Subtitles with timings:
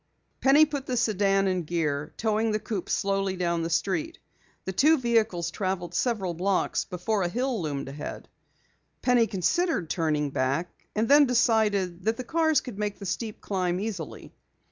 [0.39, 4.17] Penny put the sedan in gear, towing the coupe slowly down the street.
[4.65, 8.27] The two vehicles traveled several blocks before a hill loomed ahead.
[9.03, 13.79] Penny considered turning back, and then decided that the cars could make the steep climb
[13.79, 14.33] easily.